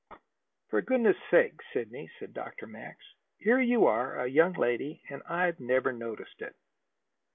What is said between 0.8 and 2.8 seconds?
goodness' sake, Sidney," said Dr.